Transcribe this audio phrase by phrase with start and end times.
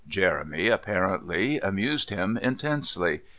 [0.07, 3.21] Jeremy, apparently, amused him intensely.